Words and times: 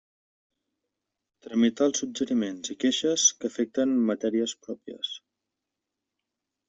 Tramitar 1.47 1.87
els 1.89 2.01
suggeriments 2.03 2.73
i 2.75 2.77
queixes 2.85 3.27
que 3.43 3.51
afecten 3.53 3.95
matèries 4.11 4.57
pròpies. 4.65 5.13